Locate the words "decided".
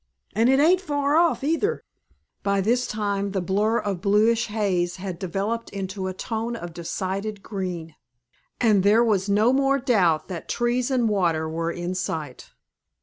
6.73-7.43